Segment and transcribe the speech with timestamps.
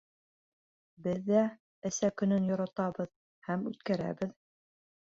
[1.07, 1.43] Беҙ ҙә
[1.91, 3.15] Әсә көнөн яратабыҙ
[3.51, 4.39] һәм үткәрәбеҙ